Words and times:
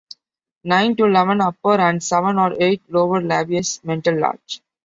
Nine 0.63 0.95
to 0.95 1.05
eleven 1.05 1.41
upper 1.41 1.75
and 1.79 2.01
seven 2.01 2.39
or 2.39 2.55
eight 2.59 2.81
lower 2.89 3.21
labials; 3.21 3.79
mental 3.83 4.17
large. 4.19 4.63